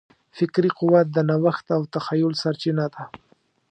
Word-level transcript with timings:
فکري 0.37 0.69
قوت 0.79 1.07
د 1.11 1.17
نوښت 1.29 1.65
او 1.75 1.81
تخیل 1.93 2.33
سرچینه 2.41 2.85
ده. 2.93 3.03